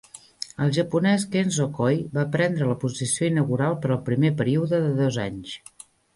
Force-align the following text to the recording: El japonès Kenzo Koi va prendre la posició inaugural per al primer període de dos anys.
El 0.63 0.69
japonès 0.77 1.25
Kenzo 1.35 1.67
Koi 1.79 1.99
va 2.19 2.23
prendre 2.37 2.71
la 2.71 2.79
posició 2.85 3.29
inaugural 3.33 3.79
per 3.85 3.93
al 3.93 4.01
primer 4.09 4.35
període 4.43 4.83
de 4.89 4.91
dos 5.05 5.23
anys. 5.29 5.55